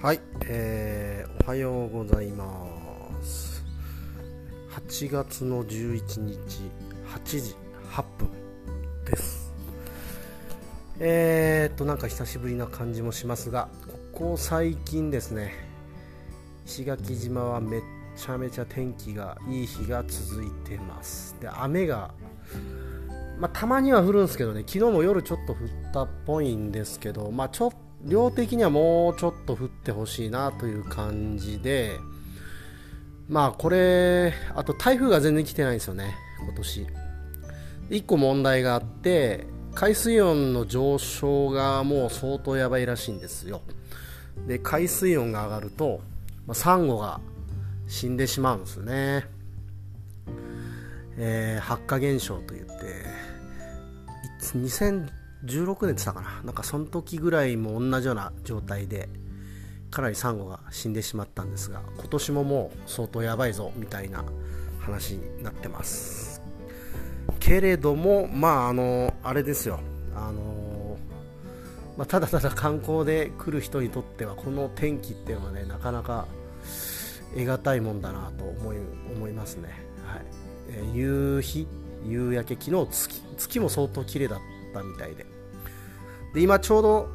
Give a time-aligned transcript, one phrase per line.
[0.00, 2.46] はい、えー、おはようございま
[3.20, 3.64] す。
[4.70, 6.70] 8月の11日
[7.12, 7.56] 8時
[7.90, 8.28] 8分
[9.04, 9.52] です。
[11.00, 13.68] えー、っとなんか久しぶりな感じもしますが
[14.12, 15.52] ここ最近ですね
[16.64, 17.82] 石垣島はめっ
[18.16, 21.34] ちゃめちゃ天気がいい日が続いてます。
[21.40, 22.14] で雨が
[23.40, 25.58] まあ、たまには降るんですけどね昨日も夜ちょっと降っ
[25.92, 27.72] たっぽいんですけど、まあ、ちょっ
[28.04, 31.98] 量的にはもうちょっと降ってほしいなという感じで
[33.28, 36.86] まあこれあと台風が全然来てないんですよね今年。
[37.90, 43.62] 1個問題があって海水温の上昇がもう相当やばいらしいんですよ。
[44.46, 46.00] で海水温が上がると、
[46.46, 47.20] まあ、サンゴが
[47.86, 49.24] 死んでしまうんですね、
[51.16, 52.72] えー、発火現象といって
[54.40, 55.08] 2000
[55.44, 56.42] 16年ってたかな。
[56.44, 59.08] なんかその時ぐらいも同じような状態で
[59.90, 64.24] かなりサンゴが死んでしまったんですが今年ももう相当やばいぞみたいな
[64.80, 66.42] 話になってます。
[67.40, 69.80] けれどもまああのあれですよ。
[70.14, 70.96] あの
[71.96, 76.26] まあ、ただただ観光で来る人にとってはこの天気っていうのはねなかなか
[77.34, 78.76] 得難いもんだなと思い
[79.16, 79.68] 思いますね、
[80.06, 80.22] はい。
[80.68, 81.66] えー、夕日
[82.04, 83.22] 夕焼け昨日月。
[83.36, 84.40] 月も相当綺麗だっ
[84.72, 85.37] たみたいで。
[86.38, 87.08] で今ちょうど、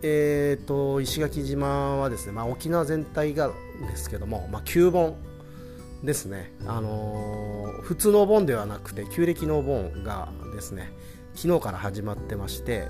[0.00, 3.52] えーと、石垣島はですね、まあ、沖縄全体が
[3.90, 5.16] ですけども、まあ、旧盆
[6.02, 10.90] ですね、あのー、普通のお盆ではなくて旧暦のお盆がですね
[11.34, 12.88] 昨日から始まってまして、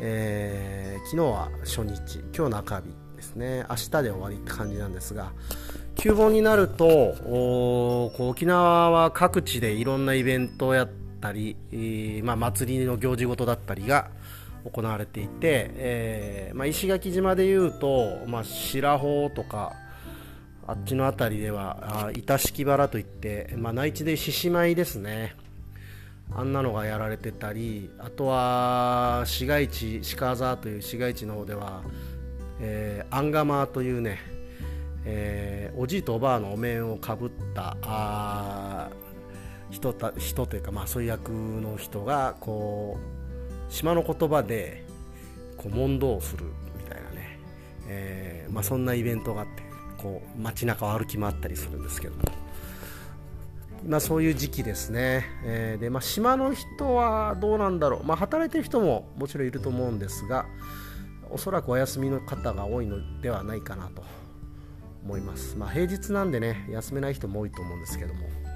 [0.00, 2.84] えー、昨日は初日今日中日
[3.16, 3.66] ですね。
[3.68, 5.32] 明日で終わりって感じなんですが
[5.96, 6.86] 旧盆になると
[8.20, 11.56] 沖縄は各地でいろんなイベントをやったり、
[12.22, 14.10] まあ、祭りの行事事だったりが
[14.64, 19.74] 行われていて、えー、まあ、石垣島でいうと、まあ、白穂とか
[20.66, 25.34] あっちの辺りでは板敷原といって、まあ、内地で獅子舞ですね。
[26.32, 31.82] あんなのがやられてたりあとは市街地鹿沢という市街地の方では、
[32.60, 34.18] えー、アンガマというね、
[35.04, 38.90] えー、おじいとおばあのお面をかぶったあ
[39.70, 43.19] 人た人というか、まあ、そういう役の人がこう
[43.70, 44.84] 島の言葉で
[45.56, 46.44] こう問答をする
[46.76, 47.38] みたいなね、
[47.88, 49.62] えー、まあ、そんなイベントがあって
[49.96, 52.22] こう街中を歩き回ったりするんですけども、
[53.86, 60.46] まあ、そういう時期ですね、えー、でまあ、島の人はどうなんだろう、ま、働いてる人ももちろんいると思うんですが
[61.30, 64.02] おそらくお休みの方が多いのではないかなと
[65.04, 68.49] 思います、ま、平日なんでね休めない人も多いと思うんですけども。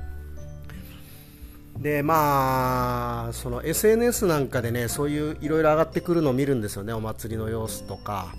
[1.79, 6.93] でまあその SNS なんかでねそういういろいろ上がってくるのを見るんですよね。
[6.93, 8.35] お祭りの様子とか、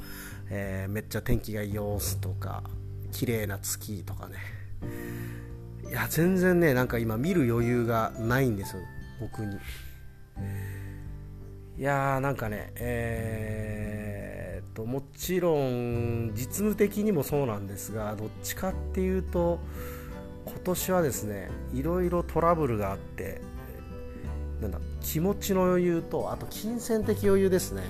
[0.49, 2.63] えー、めっちゃ天気がいい様子とか
[3.11, 4.35] 綺麗な月とかね。
[5.89, 8.81] いや全然ねなんか今見る余裕がないんですよ。
[9.19, 9.57] 僕に。
[11.77, 19.59] いやーなんかねえー、っともちろん実務的にもそうなんですがどっちかっていうと
[20.45, 23.41] 今年はですねいろいろトラブルがあって
[24.61, 27.83] なんだ気持ちの余裕とあと金銭的余裕ですね、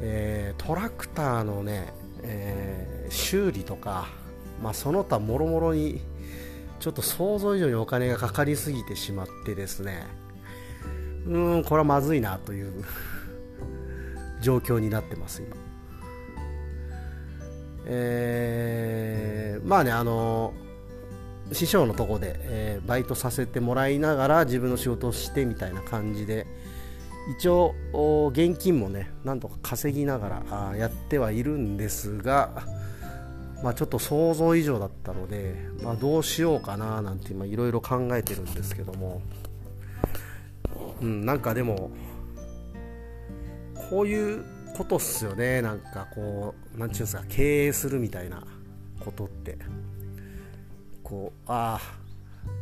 [0.00, 4.08] えー、トラクターのね、えー、修理とか、
[4.62, 6.00] まあ、その他もろもろに
[6.80, 10.06] ちょっと想像以上にお金がかかりすぎてしまってですね。
[11.26, 12.84] うーんこれはまずいなという
[14.40, 15.56] 状況になってます今。
[17.90, 18.77] えー、
[19.68, 20.54] まあねあの
[21.52, 26.46] 師匠のとこで、えー、バイトさせてもらいながら自分の仕事をしてみたいな感じで
[27.38, 27.74] 一応
[28.32, 32.64] 現金もねなんとか稼ぎながらあやってはいるんですが、
[33.62, 39.20] まあ、ちょっと想像以上だったので、まあ、どうしようかななんて今いろいろ考えてるんですけども、
[41.02, 41.90] うん、なんかでも
[43.90, 44.44] こういう
[44.74, 45.60] ことっすよね。
[45.60, 48.42] なんかこう何て言うんですか経営するみたいな。
[49.00, 49.58] ことって。
[51.02, 52.08] こうああ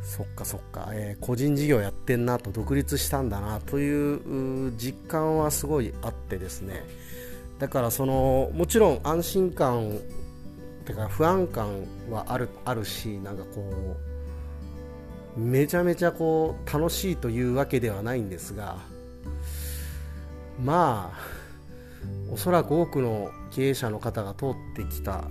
[0.02, 6.84] そっかそっか、えー、個人事業やってんなと独立したんだなという実感はすごいあってですね。
[7.58, 9.98] だからそのもちろん安心感
[10.84, 13.96] てか不安感はあるあるしなんかこ
[15.36, 18.76] うめちゃめちゃこう楽しいというわけではないんですが
[20.62, 25.24] まあおそらく多くの経営者の方が通ってきた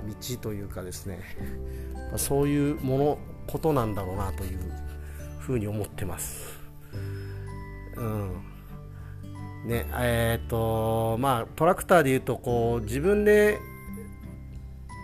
[0.00, 1.20] 道というかですね
[2.16, 4.58] そういうものことなんだろうなという
[5.38, 6.58] ふうに思ってます、
[7.96, 8.30] うん、
[9.66, 13.58] ねえー、とまあトラクターでいうとこう自分で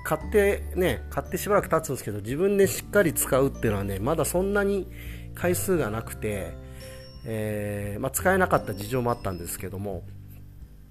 [0.04, 4.86] 買ってね買ってしばらく経つんですけど自分でしっかり使うっていうのはねまだそんなに
[5.34, 6.52] 回数がなくて、
[7.24, 10.04] えー、まあ、使えなかった事情もあったんですけども、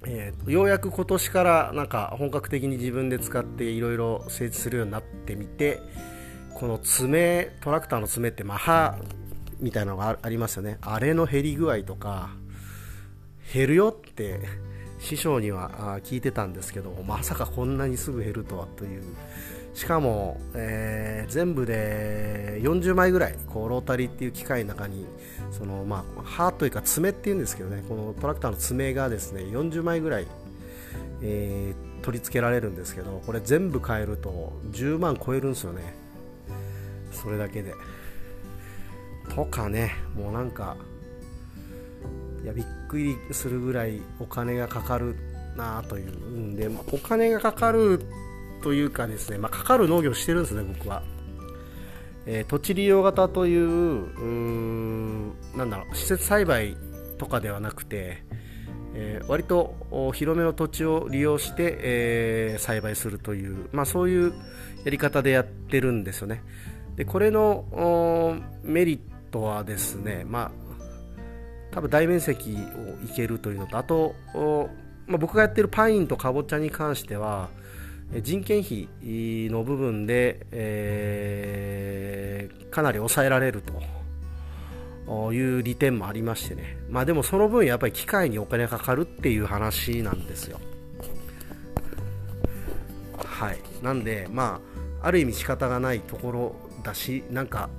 [0.05, 5.81] えー、ようやく今年からなんか本格的に自分で使っていろいろ整地するようになってみて
[6.53, 8.97] この爪トラクターの爪ってマハ
[9.59, 10.77] みたいなのがありますよね。
[10.81, 12.31] あれの減り具合とか
[13.53, 14.41] 減るよって
[15.03, 19.03] 師匠には聞いてたんですけどまさかこんなにすぐ減るとはという。
[19.73, 25.07] しかも、えー、全部で40枚ぐらいこうロータリーっていう機械の中に
[25.51, 30.27] その、まあ、刃というか爪っていうんですけどねこのトラクターの爪がですね40枚ぐらい、
[31.23, 35.95] えー、取り付けられるんですけどこれ全部変えると10万超えるんですよね。
[37.11, 37.73] それだけで。
[39.33, 40.77] とかねもうなんか
[42.43, 45.15] いやびっくりするぐらいお金がかかる
[45.55, 48.01] なというんでまお金がかかる
[48.61, 51.03] というかですね、まあ、かかる農業してるんですね僕は、
[52.25, 54.07] えー、土地利用型という
[55.57, 56.75] なんだろう施設栽培
[57.17, 58.23] とかではなくて、
[58.95, 59.75] えー、割と
[60.13, 64.33] 広めの土地を利用して、えー、栽培するという、まあ、そういう
[64.83, 66.43] やり方でやってるんですよね。
[66.95, 68.99] でこれのメリッ
[69.31, 70.51] トはですね、まあ、
[71.73, 74.15] 多分大面積をいけるというのとあと、
[75.07, 77.49] まあ、僕がやってるパインとかぼちゃに関しては
[78.21, 78.87] 人件費
[79.49, 86.77] の部分で、えー、かなり抑えられるという利点もありましてね。
[86.89, 90.59] まあでもその分やっぱり機械にお金かかるっていう話なんですよ。
[93.17, 93.57] はい。
[93.81, 94.61] なんでま
[95.01, 97.69] あある意味仕方がないところだしなんか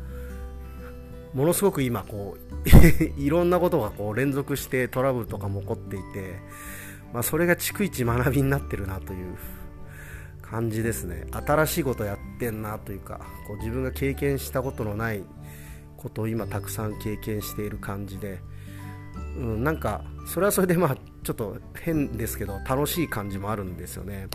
[1.34, 2.54] ものすごく今こう
[3.20, 6.38] いろんなことがこう連続してトラブルとかも起こっていて、
[7.12, 9.36] まあ、それが逐一学びになってるなという
[10.40, 11.26] 感じですね。
[11.32, 15.24] 新しいことやってんなというかこう自分が経験したことのない
[15.96, 18.38] ことを今たくさん経験している感じで、
[19.36, 24.28] うん、なんかそれはそれでまあちょっと変ですけど楽しい感じもあるんですよね、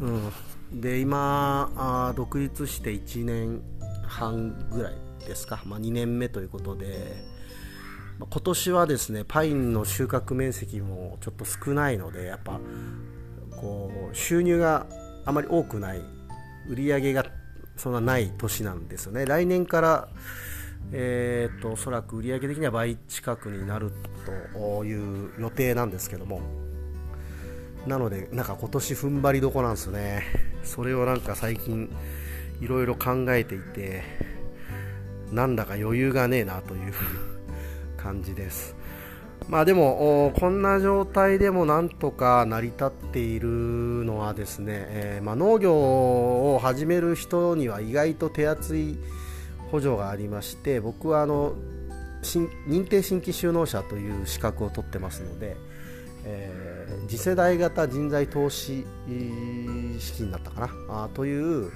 [0.00, 3.62] うん、で今あ独立して1年
[4.06, 5.05] 半ぐらい。
[5.26, 7.16] ですか、まあ、2年目ということで、
[8.18, 12.60] まあ、今年はですねパインの収穫面積もちょっと少ないのでやっぱ
[13.56, 14.86] こう収入が
[15.24, 16.02] あまり多くない
[16.68, 17.26] 売り上げが
[17.76, 19.26] そんなない年なんですよね。
[19.26, 20.08] 来年から
[20.92, 23.92] えーと、おそらく売上的には倍近くになる
[24.54, 26.40] という予定なんですけども。
[27.86, 30.24] なのでなんか今年踏ん張りどこなんですよね。
[30.64, 31.88] それをなんか最近
[32.60, 34.02] いろいろ考えていて
[35.32, 36.92] なんだか余裕がねえなという
[37.96, 38.76] 感じです。
[39.48, 48.98] まあでもこんな状態でもなんとか成り立っているのはですね、えー、まあ、農業を始める人には意外と手厚い
[49.70, 51.54] 補助がありまして僕はあの
[52.22, 55.56] 認定新規就農者という資格を取ってますので、
[56.24, 58.84] えー、次世代型人材投資
[60.00, 61.04] 資金だったかな？
[61.04, 61.70] あという、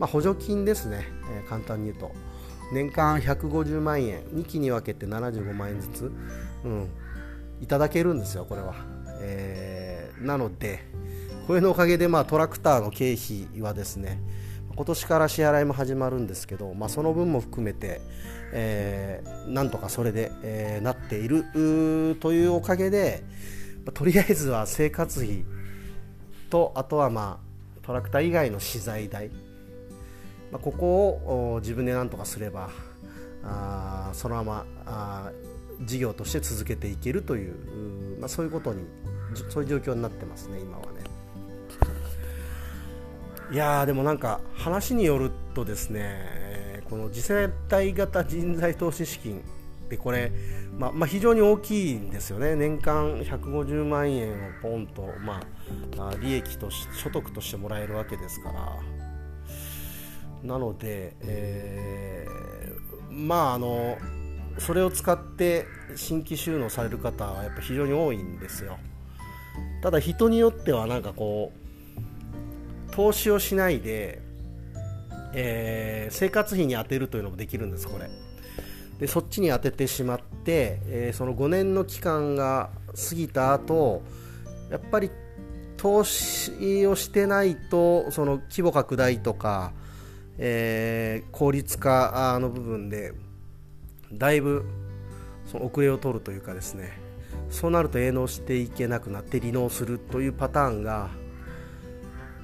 [0.00, 1.06] まあ、補助金ですね、
[1.36, 2.10] えー、簡単に言うと。
[2.72, 4.22] 年間150万円。
[4.34, 6.12] 2期に分けて75万円ずつ、
[6.64, 6.88] うん、
[7.62, 8.74] いただけるんですよこれは、
[9.20, 10.80] えー、なので
[11.46, 14.20] これのおかげで、まあ、トラクターの経費はですね
[14.74, 18.00] 今年から支払いも始まるんですけど、まあ、その分も含めて、
[18.52, 21.44] えー、なんとかそれで、えー、なっている
[22.20, 23.22] というおかげで、
[23.84, 25.44] まあ、とりあえずは生活費
[26.50, 29.30] とあとはまあトラクター以外の資材代
[30.52, 31.08] まあ、ここ
[31.54, 32.70] を自分で何とかすれば
[33.42, 35.32] あそのまま
[35.80, 38.84] 事業として続けていけるという、まあ、そういうことに
[39.48, 40.92] そういう状況になってますね今はね。
[43.50, 49.40] いやでもなんか話によるとですねこの次世代型人材投資資金っ
[49.88, 50.32] てこれ、
[50.78, 52.56] まあ、まあ、非常に大きいんですよね。
[52.56, 55.42] 年間150万円をポンと、ま
[55.98, 58.91] あ、利益とし所得としてもらえるわけですから。
[60.42, 63.98] なので、えー、まああの
[64.58, 68.78] それを使って新規収納される方はやっぱ非常に多いんですよ。
[69.82, 74.20] ただ人によってはなんかこう投資をしないで、
[75.34, 78.08] えー、生活費に充てるというのもできるんですこれ。
[78.98, 82.70] でそっちに当ててしまって、えー、その5年の期間が
[83.08, 84.02] 過ぎた後
[84.70, 85.10] やっぱり
[85.76, 89.72] 投資をしてないとその規模拡大とか
[90.38, 93.12] えー、効率化の部分で
[94.12, 94.64] だいぶ
[95.46, 96.98] その遅れを取るというかですね
[97.50, 101.10] そうなると営農していけなくなって離農するというパターンが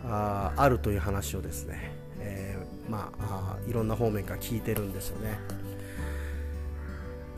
[0.05, 5.39] ああるという話をですね、えー、まあいろんな方面から聞いてるんですよね、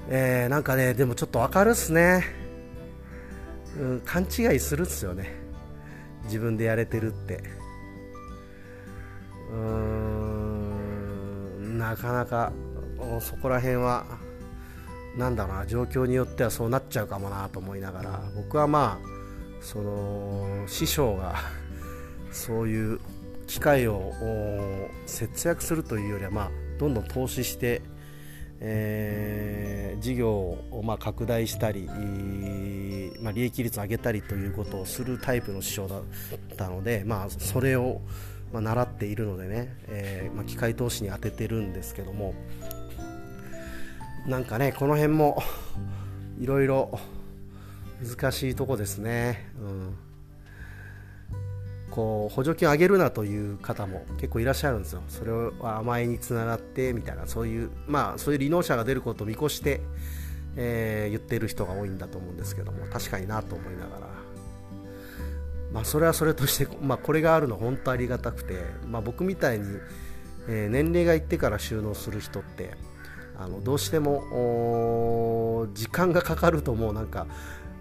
[0.09, 2.25] えー、なんかねでもちょっと分かるっすね、
[3.79, 5.41] うん、勘違いするっすよね。
[6.25, 7.43] 自分でやれてるって。
[9.53, 10.00] うん。
[11.81, 12.53] なかなか
[13.21, 14.05] そこら辺は
[15.17, 19.11] なんだろうな状況によってはそうなっちゃうかもなと思いながら僕はまあ
[19.61, 21.35] その師匠が
[22.31, 23.01] そういう
[23.47, 24.13] 機会を
[25.07, 27.83] 節約するというよりは、まあ、どんどん投資して、
[28.61, 31.89] えー、事業をまあ拡大したり、
[33.21, 36.03] まあ、利益率を上げたりということをするタイプの師匠だっ
[36.57, 38.01] たので、まあ、それを
[38.53, 42.35] まあ習っているのでね、えーまあ、機械投資に当ててるんですけども
[44.27, 45.43] なんかねこの辺も
[46.39, 46.99] いろいろ
[48.03, 49.51] 難しいとこですね。
[49.61, 49.97] うん。
[51.91, 59.81] こう補助金を上げるなという方も結構いらっしゃるんですよ、それは甘えにつながってみたいな、そういう、まあ、そういう離農者が出ることを見越して、
[60.57, 64.07] えー、言ってる人が多いんだと思うんですけども、確かになと思いながら、
[65.73, 69.67] まあ、それはそれとして、 まあ、これがあるの本当ありがたくて、まあ、僕みたいに、
[70.49, 72.77] えー、年齢がいってから収納する人って、
[73.41, 77.27] あのどうしても時間がかかるともうなんか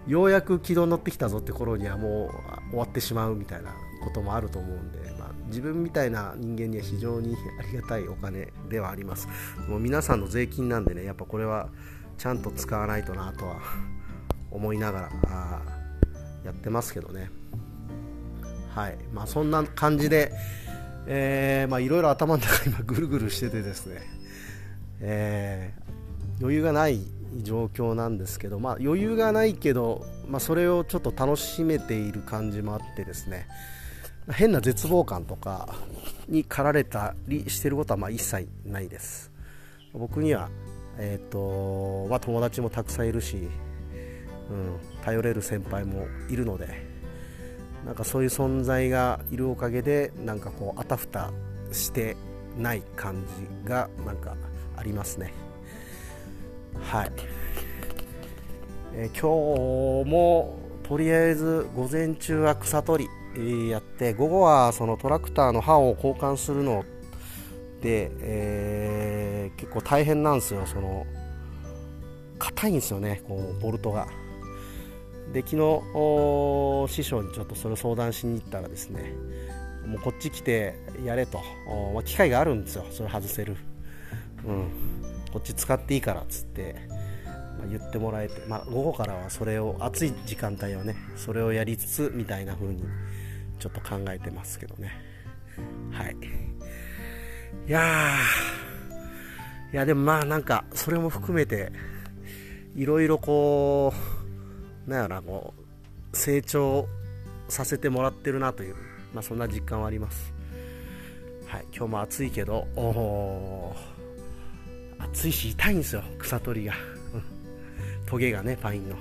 [0.06, 2.30] ようやく軌道に乗ってきたぞって頃にはも
[2.68, 9.28] う終わってしまうみたいなこともあると思うんで、まあ、自分みたいな人間には非常にありがたいお金ではあります。
[9.68, 11.68] もう皆さんの税金なんでねやっぱこれは
[12.16, 13.60] ちゃんと使わないとなとは
[14.50, 15.62] 思いながら
[16.42, 17.39] やってますけどね。
[18.74, 18.96] はい。
[19.12, 20.32] まあそんな感じで
[21.06, 24.02] えー、まあいろいろ頭の中今ぐるぐるしててですね、
[25.00, 27.00] えー、余裕がない
[27.42, 33.46] 状況なんですけど、まあ、余裕がないけど、まあ、それをちょっと楽しめている感じもあってですね。
[34.30, 35.74] 変な絶望感とか
[36.28, 39.32] に駆られたりしてることはまあ一切ないです。
[39.92, 40.50] 僕には、
[40.98, 43.48] えーとまあ、友達もたくさんいるし、
[44.50, 46.89] うん、頼れる先輩もいるので
[47.84, 51.30] なんかそういう存在がいるおかげでなんかこうあたふた
[51.72, 52.16] して
[52.58, 53.24] ない感
[53.64, 54.36] じがなんか
[54.76, 55.32] ありますね。
[56.82, 57.12] はい、
[58.94, 66.84] えー、今日もとりあえず午前中は草取りやって午後はそのトラクターの刃を交換するの
[67.80, 70.62] で、えー、結構大変なんですよ。
[70.66, 71.06] その
[72.38, 74.08] 硬いんですよねこうボルトが。
[75.32, 79.12] で昨日師匠にちょっとそれを相談しに行ったらですね
[79.86, 81.40] もうこっち来てやれと、
[81.94, 82.84] まあ、機械があるんですよ。
[82.90, 83.56] それ外せる、
[84.44, 84.68] うん、
[85.32, 86.76] こっち使っていいからっつって、
[87.26, 92.84] まあ、言ってもらえて、まあ、午後からはそれを暑い時間帯はねそれをやりつつみたいな風に
[93.58, 94.92] ちょっと考えてますけどね。
[95.92, 96.16] はい。
[97.66, 98.16] いや
[99.72, 101.72] いやでもまあなんかそれも含めて
[102.74, 104.19] いろいろこう
[104.86, 105.54] なんやろなこ
[106.12, 106.86] う成長
[107.48, 108.76] させてもらってるなという、
[109.12, 110.32] まあ、そんな実感はあります。
[111.46, 113.74] はい今日も暑いけどお
[114.98, 116.74] 暑いし痛いんですよ草取りが。
[118.06, 118.96] トゲがねパインの。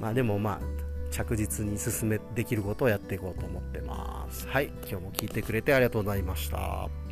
[0.00, 0.60] まあでもまあ
[1.12, 4.48] 着実に進めできることをやっていこうと思ってます。
[4.48, 7.03] はい今日も聞いてくれてありがとうございました。